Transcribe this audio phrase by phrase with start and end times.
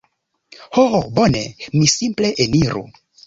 [0.77, 0.85] Ho
[1.19, 1.43] bone...
[1.75, 2.85] mi simple eniru...